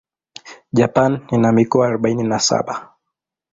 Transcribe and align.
Japan 0.73 1.27
ina 1.31 1.51
mikoa 1.51 1.85
arubaini 1.87 2.23
na 2.23 2.39
saba. 2.39 2.93